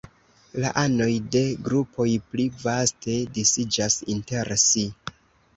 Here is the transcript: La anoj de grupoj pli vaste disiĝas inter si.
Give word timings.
La 0.63 0.69
anoj 0.83 1.09
de 1.35 1.41
grupoj 1.67 2.07
pli 2.31 2.45
vaste 2.63 3.19
disiĝas 3.37 4.03
inter 4.17 4.55
si. 4.67 4.89